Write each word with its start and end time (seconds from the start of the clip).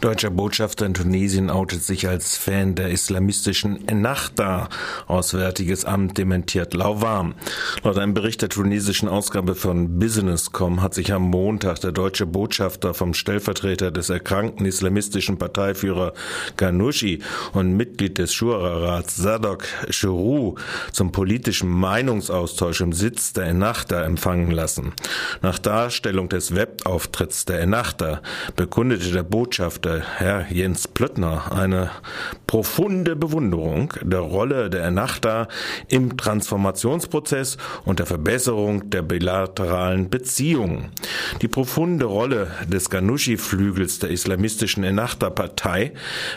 Deutscher 0.00 0.30
Botschafter 0.30 0.86
in 0.86 0.94
Tunesien 0.94 1.50
outet 1.50 1.82
sich 1.82 2.08
als 2.08 2.38
Fan 2.38 2.74
der 2.74 2.88
islamistischen 2.88 3.86
Ennahda. 3.86 4.70
Auswärtiges 5.06 5.84
Amt 5.84 6.16
dementiert 6.16 6.72
lauwarm. 6.72 7.34
Laut 7.84 7.98
einem 7.98 8.14
Bericht 8.14 8.40
der 8.40 8.48
tunesischen 8.48 9.10
Ausgabe 9.10 9.54
von 9.54 9.98
Business.com 9.98 10.80
hat 10.80 10.94
sich 10.94 11.12
am 11.12 11.24
Montag 11.24 11.82
der 11.82 11.92
deutsche 11.92 12.24
Botschafter 12.24 12.94
vom 12.94 13.12
Stellvertreter 13.12 13.90
des 13.90 14.08
erkrankten 14.08 14.64
islamistischen 14.64 15.36
Parteiführer 15.36 16.14
Ghanouchi 16.56 17.18
und 17.52 17.76
Mitglied 17.76 18.16
des 18.16 18.32
Shura-Rats 18.32 19.16
Sadok 19.16 19.64
Chirou 19.90 20.54
zum 20.92 21.12
politischen 21.12 21.68
Meinungsaustausch 21.68 22.80
im 22.80 22.94
Sitz 22.94 23.34
der 23.34 23.48
Ennahda 23.48 24.02
empfangen 24.02 24.50
lassen. 24.50 24.94
Nach 25.42 25.58
Darstellung 25.58 26.30
des 26.30 26.54
Webauftritts 26.54 27.44
der 27.44 27.60
Ennahda 27.60 28.22
bekundete 28.56 29.10
der 29.10 29.24
Botschafter 29.24 29.89
Herr 29.98 30.46
Jens 30.50 30.86
Plöttner 30.86 31.50
eine 31.50 31.90
profunde 32.46 33.16
Bewunderung 33.16 33.92
der 34.02 34.20
Rolle 34.20 34.70
der 34.70 34.84
Ennahda 34.84 35.48
im 35.88 36.16
Transformationsprozess 36.16 37.56
und 37.84 37.98
der 37.98 38.06
Verbesserung 38.06 38.90
der 38.90 39.02
bilateralen 39.02 40.08
Beziehungen. 40.08 40.90
Die 41.42 41.48
profunde 41.48 42.04
Rolle 42.04 42.48
des 42.68 42.90
Ghanouchi-Flügels 42.90 43.98
der 43.98 44.10
islamistischen 44.10 44.84
Ennahda-Partei 44.84 45.92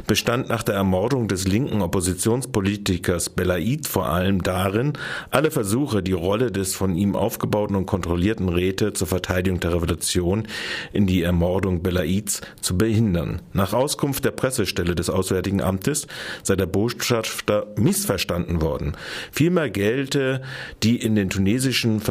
bestand 0.07 0.49
nach 0.49 0.63
der 0.63 0.75
Ermordung 0.75 1.27
des 1.27 1.47
linken 1.47 1.81
Oppositionspolitikers 1.81 3.29
Belaid 3.29 3.87
vor 3.87 4.09
allem 4.09 4.41
darin, 4.41 4.93
alle 5.29 5.51
Versuche, 5.51 6.01
die 6.01 6.13
Rolle 6.13 6.51
des 6.51 6.73
von 6.75 6.95
ihm 6.95 7.15
aufgebauten 7.15 7.75
und 7.75 7.85
kontrollierten 7.85 8.49
Räte 8.49 8.93
zur 8.93 9.07
Verteidigung 9.07 9.59
der 9.59 9.73
Revolution 9.73 10.47
in 10.91 11.05
die 11.05 11.21
Ermordung 11.21 11.83
Belaids 11.83 12.41
zu 12.61 12.77
behindern. 12.77 13.42
Nach 13.51 13.73
Auskunft 13.73 14.25
der 14.25 14.31
Pressestelle 14.31 14.95
des 14.95 15.09
Auswärtigen 15.09 15.61
Amtes 15.61 16.07
sei 16.41 16.55
der 16.55 16.65
Botschafter 16.65 17.67
missverstanden 17.77 18.61
worden. 18.61 18.97
Vielmehr 19.31 19.69
gelte 19.69 20.41
die 20.81 20.97
in 20.97 21.15
den 21.15 21.29
tunesischen 21.29 22.01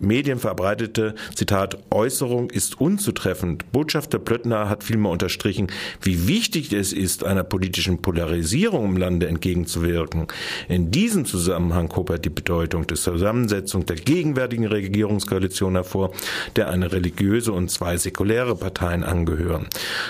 Medien 0.00 0.38
verbreitete, 0.38 1.14
Zitat, 1.34 1.78
Äußerung 1.90 2.50
ist 2.50 2.80
unzutreffend. 2.80 3.72
Botschafter 3.72 4.18
Plöttner 4.18 4.68
hat 4.68 4.84
vielmehr 4.84 5.10
unterstrichen, 5.10 5.68
wie 6.00 6.28
wichtig 6.28 6.72
es 6.72 6.92
ist, 6.92 7.24
einer 7.24 7.44
politischen 7.44 8.00
Polarisierung 8.00 8.86
im 8.86 8.96
Lande 8.96 9.26
entgegenzuwirken. 9.26 10.28
In 10.68 10.90
diesem 10.90 11.24
Zusammenhang 11.24 11.94
hob 11.96 12.10
er 12.10 12.18
die 12.18 12.30
Bedeutung 12.30 12.86
der 12.86 12.96
Zusammensetzung 12.96 13.84
der 13.86 13.96
gegenwärtigen 13.96 14.66
Regierungskoalition 14.66 15.74
hervor, 15.74 16.12
der 16.56 16.68
eine 16.68 16.92
religiöse 16.92 17.52
und 17.52 17.70
zwei 17.70 17.96
säkuläre 17.96 18.54
Parteien 18.54 19.02
angehören. 19.02 19.66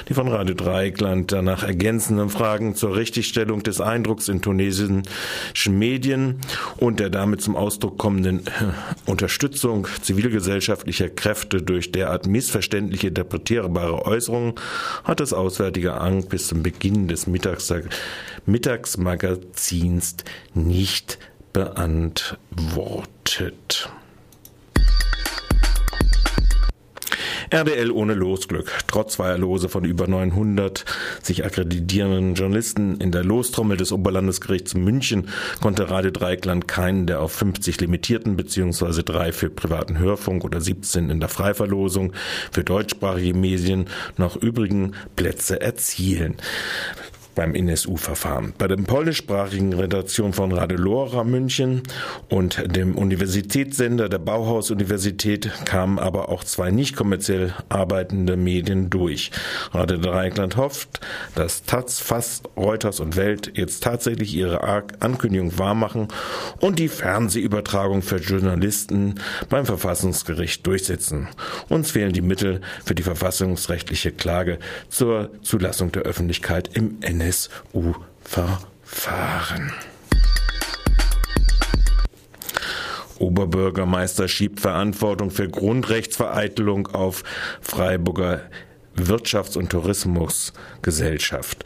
Die 0.08 0.14
von 0.14 0.28
Radio 0.28 0.54
Dreikland 0.64 1.30
danach 1.30 1.62
ergänzenden 1.62 2.30
Fragen 2.30 2.74
zur 2.74 2.96
Richtigstellung 2.96 3.62
des 3.62 3.80
Eindrucks 3.80 4.28
in 4.28 4.40
tunesischen 4.40 5.04
Medien 5.68 6.40
und 6.78 7.00
der 7.00 7.10
damit 7.10 7.42
zum 7.42 7.54
Ausdruck 7.54 7.98
kommenden 7.98 8.46
äh, 8.46 8.50
Unterstützung 9.06 9.86
zivilgesellschaftlicher 10.00 11.10
Kräfte 11.10 11.62
durch 11.62 11.92
derart 11.92 12.26
missverständlich 12.26 13.04
interpretierbare 13.04 14.06
Äußerungen 14.06 14.54
hat 15.04 15.20
das 15.20 15.32
Auswärtige 15.32 15.94
Amt 15.94 16.30
bis 16.30 16.48
zum 16.48 16.62
Beginn 16.62 17.08
des 17.08 17.26
Mittags 17.26 17.72
Mittagsmagazins 18.46 20.16
nicht 20.54 21.18
beantwortet. 21.52 23.90
RDL 27.54 27.92
ohne 27.92 28.14
Losglück. 28.14 28.72
Trotz 28.88 29.12
zweier 29.12 29.38
Lose 29.38 29.68
von 29.68 29.84
über 29.84 30.08
900 30.08 30.84
sich 31.22 31.44
akkreditierenden 31.44 32.34
Journalisten 32.34 33.00
in 33.00 33.12
der 33.12 33.22
Lostrommel 33.22 33.76
des 33.76 33.92
Oberlandesgerichts 33.92 34.74
München 34.74 35.28
konnte 35.60 35.88
Radio 35.88 36.10
Dreikland 36.10 36.66
keinen 36.66 37.06
der 37.06 37.20
auf 37.20 37.30
50 37.30 37.80
limitierten 37.80 38.34
bzw. 38.34 39.04
drei 39.04 39.30
für 39.30 39.50
privaten 39.50 40.00
Hörfunk 40.00 40.42
oder 40.42 40.60
17 40.60 41.10
in 41.10 41.20
der 41.20 41.28
Freiverlosung 41.28 42.12
für 42.50 42.64
deutschsprachige 42.64 43.38
Medien 43.38 43.88
noch 44.16 44.34
übrigen 44.34 44.94
Plätze 45.14 45.60
erzielen 45.60 46.34
beim 47.34 47.54
NSU-Verfahren. 47.54 48.54
Bei 48.58 48.68
der 48.68 48.76
polnischsprachigen 48.76 49.72
Redaktion 49.72 50.32
von 50.32 50.52
Radio 50.52 50.78
Lora 50.78 51.24
München 51.24 51.82
und 52.28 52.76
dem 52.76 52.96
Universitätssender 52.96 54.08
der 54.08 54.18
Bauhaus-Universität 54.18 55.50
kamen 55.64 55.98
aber 55.98 56.28
auch 56.28 56.44
zwei 56.44 56.70
nicht 56.70 56.96
kommerziell 56.96 57.54
arbeitende 57.68 58.36
Medien 58.36 58.90
durch. 58.90 59.30
Radio 59.72 59.98
Dreieckland 59.98 60.56
hofft, 60.56 61.00
dass 61.34 61.64
Taz, 61.64 62.00
Fass, 62.00 62.42
Reuters 62.56 63.00
und 63.00 63.16
Welt 63.16 63.52
jetzt 63.54 63.82
tatsächlich 63.82 64.34
ihre 64.34 64.62
Ankündigung 65.00 65.58
wahrmachen 65.58 66.08
und 66.60 66.78
die 66.78 66.88
Fernsehübertragung 66.88 68.02
für 68.02 68.16
Journalisten 68.16 69.20
beim 69.48 69.66
Verfassungsgericht 69.66 70.66
durchsetzen. 70.66 71.28
Uns 71.68 71.90
fehlen 71.90 72.12
die 72.12 72.20
Mittel 72.20 72.60
für 72.84 72.94
die 72.94 73.02
verfassungsrechtliche 73.02 74.12
Klage 74.12 74.58
zur 74.88 75.30
Zulassung 75.42 75.92
der 75.92 76.02
Öffentlichkeit 76.02 76.70
im 76.74 76.98
NSU. 77.00 77.23
NSU-Verfahren. 77.24 79.72
Oberbürgermeister 83.18 84.28
schiebt 84.28 84.60
Verantwortung 84.60 85.30
für 85.30 85.48
Grundrechtsvereitelung 85.48 86.88
auf 86.88 87.22
Freiburger 87.60 88.42
Wirtschafts- 88.96 89.56
und 89.56 89.70
Tourismusgesellschaft. 89.70 91.64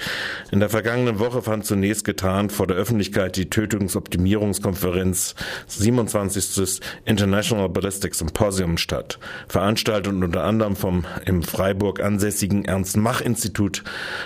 In 0.51 0.61
der 0.61 0.69
vergangenen 0.69 1.19
Woche 1.19 1.43
fand 1.43 1.67
zunächst 1.67 2.05
getarnt 2.05 2.53
vor 2.53 2.67
der 2.67 2.77
Öffentlichkeit 2.77 3.37
die 3.37 3.51
Tötungsoptimierungskonferenz 3.51 5.35
27. 5.67 6.81
International 7.05 7.69
Ballistic 7.69 8.15
Symposium 8.15 8.79
statt, 8.79 9.19
veranstaltet 9.49 10.13
unter 10.13 10.45
anderem 10.45 10.77
vom 10.77 11.05
im 11.27 11.43
Freiburg 11.43 12.01
ansässigen 12.01 12.65
Ernst-Mach-Institut 12.65 13.85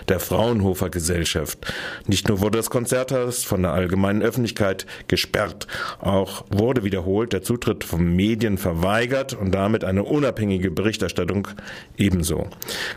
der 0.08 0.20
Fraunhofer 0.20 0.90
Gesellschaft. 0.90 1.72
Nicht 2.06 2.28
nur 2.28 2.40
wurde 2.40 2.58
das 2.58 2.70
Konzerthaus 2.70 3.44
von 3.44 3.62
der 3.62 3.72
allgemeinen 3.72 4.22
Öffentlichkeit 4.22 4.86
gesperrt, 5.08 5.66
auch 6.00 6.44
wurde 6.50 6.84
wiederholt 6.84 7.32
der 7.32 7.42
Zutritt 7.42 7.84
von 7.84 8.14
Medien 8.14 8.58
verweigert 8.58 9.34
und 9.34 9.52
damit 9.52 9.84
eine 9.84 10.04
unabhängige 10.04 10.70
Berichterstattung 10.70 11.48
ebenso. 11.96 12.48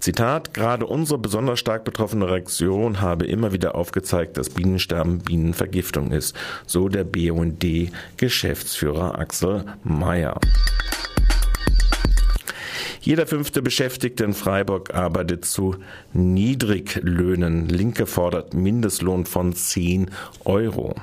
Zitat, 0.00 0.54
gerade 0.54 0.86
unsere 0.86 1.18
besonders 1.18 1.58
stark 1.58 1.84
betroffene 1.84 2.28
Reaktion 2.28 3.00
habe 3.00 3.26
immer 3.26 3.52
wieder 3.52 3.74
aufgezeigt, 3.74 4.36
dass 4.36 4.50
Bienensterben 4.50 5.18
Bienenvergiftung 5.18 6.12
ist. 6.12 6.36
So 6.66 6.81
der 6.88 7.04
BUND 7.04 7.64
Geschäftsführer 8.16 9.18
Axel 9.18 9.64
Mayer. 9.84 10.38
Jeder 13.04 13.26
fünfte 13.26 13.62
Beschäftigte 13.62 14.22
in 14.22 14.32
Freiburg 14.32 14.94
arbeitet 14.94 15.44
zu 15.44 15.74
Niedriglöhnen. 16.12 17.68
Linke 17.68 18.06
fordert 18.06 18.54
Mindestlohn 18.54 19.26
von 19.26 19.54
10 19.54 20.08
Euro. 20.44 20.94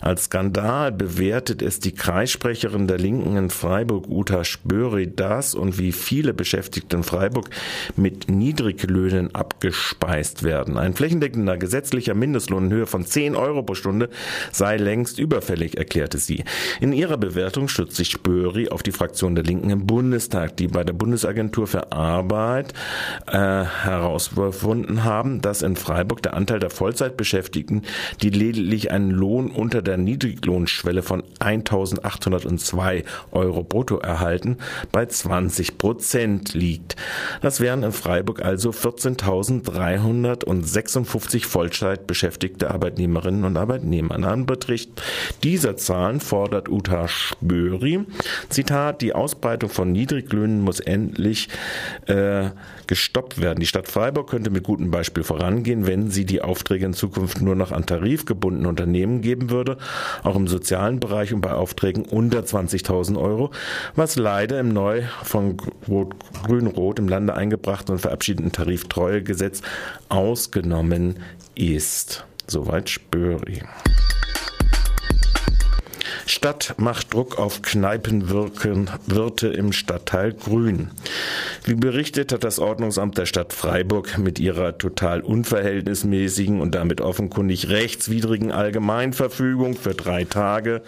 Als 0.00 0.24
Skandal 0.24 0.90
bewertet 0.90 1.60
es 1.60 1.80
die 1.80 1.92
Kreissprecherin 1.92 2.88
der 2.88 2.96
Linken 2.96 3.36
in 3.36 3.50
Freiburg, 3.50 4.08
Uta 4.08 4.42
Spöri, 4.42 5.12
das 5.14 5.54
und 5.54 5.78
wie 5.78 5.92
viele 5.92 6.32
Beschäftigte 6.32 6.96
in 6.96 7.02
Freiburg 7.02 7.50
mit 7.94 8.30
Niedriglöhnen 8.30 9.34
abgespeist 9.34 10.44
werden. 10.44 10.78
Ein 10.78 10.94
flächendeckender 10.94 11.58
gesetzlicher 11.58 12.14
Mindestlohn 12.14 12.66
in 12.66 12.72
Höhe 12.72 12.86
von 12.86 13.04
10 13.04 13.36
Euro 13.36 13.62
pro 13.62 13.74
Stunde 13.74 14.08
sei 14.50 14.78
längst 14.78 15.18
überfällig, 15.18 15.76
erklärte 15.76 16.16
sie. 16.16 16.42
In 16.80 16.94
ihrer 16.94 17.18
Bewertung 17.18 17.68
stützt 17.68 17.96
sich 17.96 18.10
Spöri 18.10 18.70
auf 18.70 18.82
die 18.82 18.92
Fraktion 18.92 19.34
der 19.34 19.44
Linken 19.44 19.68
im 19.68 19.86
Bundestag, 19.86 20.56
die 20.56 20.68
bei 20.68 20.84
der 20.84 20.94
Bundesagentur 20.94 21.33
Bundesagentur 21.34 21.66
für 21.66 21.92
Arbeit 21.92 22.72
äh, 23.26 23.36
herausgefunden 23.36 25.04
haben, 25.04 25.42
dass 25.42 25.60
in 25.62 25.76
Freiburg 25.76 26.22
der 26.22 26.34
Anteil 26.34 26.60
der 26.60 26.68
Vollzeitbeschäftigten, 26.70 27.82
die 28.22 28.30
lediglich 28.30 28.92
einen 28.92 29.10
Lohn 29.10 29.50
unter 29.50 29.82
der 29.82 29.96
Niedriglohnschwelle 29.96 31.02
von 31.02 31.24
1.802 31.40 33.02
Euro 33.32 33.64
brutto 33.64 33.98
erhalten, 33.98 34.58
bei 34.92 35.06
20 35.06 35.78
Prozent 35.78 36.54
liegt. 36.54 36.94
Das 37.40 37.58
wären 37.60 37.82
in 37.82 37.90
Freiburg 37.92 38.42
also 38.42 38.70
14.356 38.70 41.46
Vollzeitbeschäftigte 41.46 42.70
Arbeitnehmerinnen 42.70 43.44
und 43.44 43.56
Arbeitnehmer. 43.56 44.14
In 44.14 44.24
Anbetracht 44.24 44.88
dieser 45.42 45.76
Zahlen 45.76 46.20
fordert 46.20 46.68
Uta 46.68 47.08
Spöri, 47.08 48.04
Zitat, 48.48 49.02
die 49.02 49.12
Ausbreitung 49.14 49.70
von 49.70 49.92
Niedriglöhnen 49.92 50.60
muss 50.60 50.80
endlich 50.80 51.23
endlich 51.24 51.48
äh, 52.06 52.50
gestoppt 52.86 53.40
werden. 53.40 53.60
Die 53.60 53.66
Stadt 53.66 53.88
Freiburg 53.88 54.28
könnte 54.28 54.50
mit 54.50 54.64
gutem 54.64 54.90
Beispiel 54.90 55.24
vorangehen, 55.24 55.86
wenn 55.86 56.10
sie 56.10 56.26
die 56.26 56.42
Aufträge 56.42 56.84
in 56.84 56.92
Zukunft 56.92 57.40
nur 57.40 57.54
noch 57.54 57.72
an 57.72 57.86
tarifgebundene 57.86 58.68
Unternehmen 58.68 59.22
geben 59.22 59.50
würde, 59.50 59.78
auch 60.22 60.36
im 60.36 60.48
sozialen 60.48 61.00
Bereich 61.00 61.32
und 61.32 61.40
bei 61.40 61.52
Aufträgen 61.52 62.04
unter 62.04 62.40
20.000 62.40 63.18
Euro, 63.18 63.50
was 63.94 64.16
leider 64.16 64.60
im 64.60 64.68
neu 64.68 65.02
von 65.22 65.56
Grün-Rot 65.56 66.98
im 66.98 67.08
Lande 67.08 67.34
eingebrachten 67.34 67.94
und 67.94 68.00
verabschiedeten 68.00 68.52
Tariftreuegesetz 68.52 69.62
ausgenommen 70.08 71.20
ist. 71.54 72.26
Soweit 72.46 72.90
Spöri. 72.90 73.62
Stadt 76.26 76.74
macht 76.78 77.12
Druck 77.12 77.38
auf 77.38 77.62
Kneipenwirte 77.62 79.48
im 79.48 79.72
Stadtteil 79.72 80.32
Grün. 80.32 80.90
Wie 81.64 81.74
berichtet 81.74 82.32
hat 82.32 82.44
das 82.44 82.58
Ordnungsamt 82.58 83.18
der 83.18 83.26
Stadt 83.26 83.52
Freiburg 83.52 84.18
mit 84.18 84.38
ihrer 84.38 84.78
total 84.78 85.20
unverhältnismäßigen 85.20 86.60
und 86.60 86.74
damit 86.74 87.00
offenkundig 87.00 87.68
rechtswidrigen 87.68 88.52
Allgemeinverfügung 88.52 89.74
für 89.74 89.94
drei 89.94 90.24
Tage, 90.24 90.82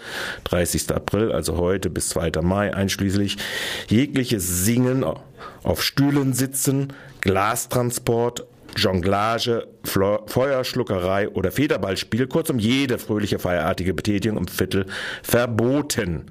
30. 0.45 0.91
April, 0.91 1.31
also 1.31 1.57
heute 1.57 1.89
bis 1.89 2.09
2. 2.09 2.31
Mai 2.41 2.73
einschließlich, 2.73 3.37
jegliches 3.87 4.65
Singen 4.65 5.05
auf 5.63 5.83
Stühlen 5.83 6.33
sitzen, 6.33 6.93
Glastransport, 7.21 8.45
Jonglage, 8.77 9.67
Feuerschluckerei 9.83 11.29
oder 11.29 11.51
Federballspiel, 11.51 12.27
kurzum 12.27 12.59
jede 12.59 12.97
fröhliche 12.99 13.39
feierartige 13.39 13.93
Betätigung 13.93 14.37
im 14.37 14.47
Viertel 14.47 14.85
verboten. 15.23 16.25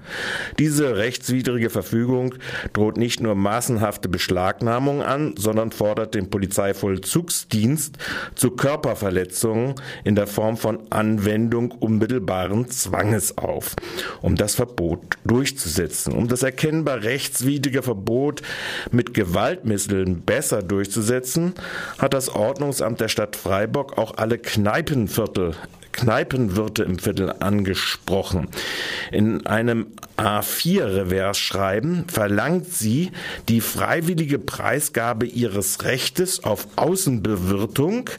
Diese 0.59 0.97
rechtswidrige 0.97 1.71
Verfügung 1.71 2.35
droht 2.73 2.97
nicht 2.97 3.21
nur 3.21 3.35
massenhafte 3.35 4.09
Beschlagnahmungen 4.09 5.03
an, 5.03 5.35
sondern 5.37 5.73
fordert 5.73 6.15
den 6.15 6.31
Polizeivollzugsdienst 6.31 7.97
zu 8.35 8.51
Körperverletzungen 8.53 9.75
in 10.05 10.15
der 10.15 10.27
Form 10.27 10.57
von 10.57 10.81
Anwendung 10.91 11.73
unmittelbaren 11.73 12.69
Zwanges 12.69 13.39
auf, 13.39 13.75
um 14.23 14.37
das 14.37 14.55
Verbot 14.55 15.01
durchzusetzen. 15.25 16.13
Um 16.13 16.29
das 16.29 16.43
erkennbar 16.43 17.03
rechtswidrige 17.03 17.83
Verbot 17.83 18.43
mit 18.93 19.15
Gewaltmitteln 19.15 20.23
besser 20.23 20.63
durchzusetzen, 20.63 21.55
hat 21.99 22.15
das 22.15 22.36
Ordnungsamt 22.37 23.01
der 23.01 23.09
Stadt 23.09 23.35
Freiburg 23.37 23.99
auch 23.99 24.17
alle 24.17 24.39
Kneipenviertel 24.39 25.55
Kneipenwirte 25.97 26.83
im 26.85 26.99
Viertel 26.99 27.33
angesprochen. 27.41 28.49
In 29.11 29.47
einem 29.47 29.87
A4-Reversschreiben 30.17 32.09
verlangt 32.09 32.73
sie 32.73 33.11
die 33.49 33.61
freiwillige 33.61 34.39
Preisgabe 34.39 35.27
ihres 35.27 35.85
Rechtes 35.85 36.45
auf 36.45 36.69
Außenbewirtung 36.77 38.11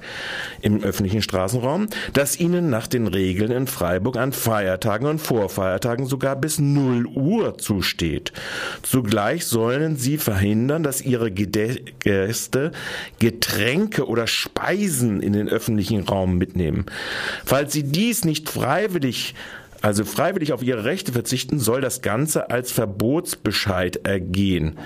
im 0.61 0.83
öffentlichen 0.83 1.21
Straßenraum, 1.21 1.87
das 2.13 2.39
ihnen 2.39 2.69
nach 2.69 2.87
den 2.87 3.07
Regeln 3.07 3.51
in 3.51 3.67
Freiburg 3.67 4.17
an 4.17 4.33
Feiertagen 4.33 5.07
und 5.07 5.19
Vorfeiertagen 5.19 6.05
sogar 6.05 6.35
bis 6.35 6.59
0 6.59 7.05
Uhr 7.07 7.57
zusteht. 7.57 8.33
Zugleich 8.81 9.45
sollen 9.45 9.97
sie 9.97 10.17
verhindern, 10.17 10.83
dass 10.83 11.01
ihre 11.01 11.31
Gäste 11.31 12.71
Getränke 13.19 14.07
oder 14.07 14.27
Speisen 14.27 15.21
in 15.21 15.33
den 15.33 15.49
öffentlichen 15.49 16.01
Raum 16.01 16.37
mitnehmen. 16.37 16.85
Falls 17.45 17.66
Falls 17.67 17.73
sie 17.73 17.83
dies 17.83 18.23
nicht 18.23 18.49
freiwillig 18.49 19.35
also 19.81 20.05
freiwillig 20.05 20.53
auf 20.53 20.63
ihre 20.63 20.85
Rechte 20.85 21.11
verzichten, 21.11 21.59
soll 21.59 21.81
das 21.81 22.01
Ganze 22.01 22.49
als 22.49 22.71
Verbotsbescheid 22.71 24.07
ergehen. 24.07 24.79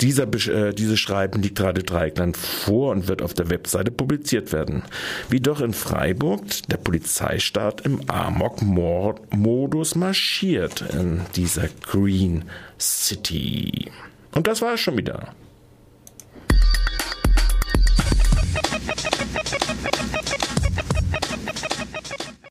Dieser, 0.00 0.24
äh, 0.48 0.74
dieses 0.74 0.98
Schreiben 0.98 1.40
liegt 1.40 1.56
gerade 1.56 1.84
Dreieckland 1.84 2.36
vor 2.36 2.90
und 2.90 3.06
wird 3.06 3.22
auf 3.22 3.32
der 3.32 3.48
Webseite 3.48 3.92
publiziert 3.92 4.52
werden. 4.52 4.82
Wie 5.30 5.38
doch 5.38 5.60
in 5.60 5.72
Freiburg 5.72 6.42
der 6.68 6.78
Polizeistaat 6.78 7.82
im 7.82 8.00
Amok-Modus 8.10 9.94
marschiert 9.94 10.84
in 10.92 11.20
dieser 11.36 11.68
Green 11.82 12.44
City. 12.76 13.92
Und 14.34 14.48
das 14.48 14.60
war 14.62 14.74
es 14.74 14.80
schon 14.80 14.98
wieder. 14.98 15.32